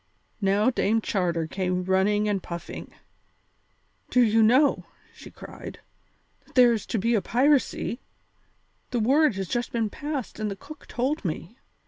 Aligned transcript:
Now 0.41 0.71
Dame 0.71 0.99
Charter 0.99 1.45
came 1.45 1.83
running 1.83 2.27
and 2.27 2.41
puffing. 2.41 2.91
"Do 4.09 4.19
you 4.21 4.41
know," 4.41 4.85
she 5.13 5.29
cried, 5.29 5.77
"that 6.45 6.55
there 6.55 6.73
is 6.73 6.87
to 6.87 6.97
be 6.97 7.13
a 7.13 7.21
piracy? 7.21 7.99
The 8.89 8.99
word 8.99 9.35
has 9.35 9.47
just 9.47 9.71
been 9.71 9.91
passed 9.91 10.39
and 10.39 10.49
the 10.49 10.55
cook 10.55 10.87
told 10.87 11.23
me. 11.23 11.55